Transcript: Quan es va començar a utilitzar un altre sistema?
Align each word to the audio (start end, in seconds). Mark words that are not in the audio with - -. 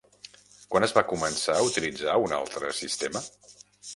Quan 0.71 0.85
es 0.85 0.93
va 0.97 1.03
començar 1.09 1.57
a 1.59 1.67
utilitzar 1.67 2.17
un 2.29 2.35
altre 2.39 2.71
sistema? 2.81 3.21